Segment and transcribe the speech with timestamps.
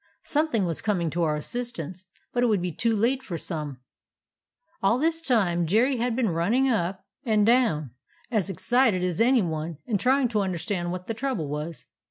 [0.23, 3.81] Something was com ing to our assistance, but it would be too late for some.
[4.81, 7.91] "All this time Jerry had been running up and down,
[8.31, 11.85] as excited as any one, and trying to understand what the trouble was.